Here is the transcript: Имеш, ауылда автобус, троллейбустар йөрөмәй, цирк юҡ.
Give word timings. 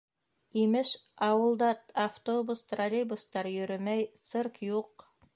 Имеш, 0.61 0.93
ауылда 1.25 1.67
автобус, 2.05 2.63
троллейбустар 2.71 3.49
йөрөмәй, 3.53 4.07
цирк 4.31 4.59
юҡ. 4.69 5.07